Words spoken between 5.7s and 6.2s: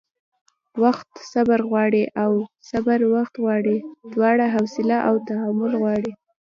غواړي